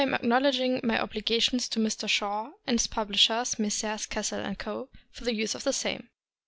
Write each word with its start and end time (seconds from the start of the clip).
acknowledging 0.15 0.81
my 0.83 0.99
obligations 0.99 1.69
to 1.69 1.77
Mr. 1.79 2.09
Shaw 2.09 2.53
and 2.65 2.79
his 2.79 2.87
pub 2.87 3.11
lishers, 3.11 3.59
Messrs. 3.59 4.07
Cassell 4.07 4.55
& 4.55 4.55
Co., 4.57 4.89
for 5.11 5.25
the 5.25 5.35
use 5.35 5.53
of 5.53 5.61
same. 5.75 6.09